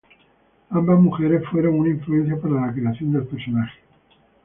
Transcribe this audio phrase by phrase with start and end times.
[0.71, 3.77] Ambas mujeres fueron una influencia para la creación del personaje.